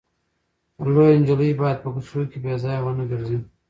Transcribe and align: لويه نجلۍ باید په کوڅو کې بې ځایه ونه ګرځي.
لويه 0.93 1.15
نجلۍ 1.21 1.51
باید 1.59 1.77
په 1.81 1.89
کوڅو 1.93 2.21
کې 2.31 2.37
بې 2.43 2.53
ځایه 2.63 2.81
ونه 2.83 3.05
ګرځي. 3.11 3.37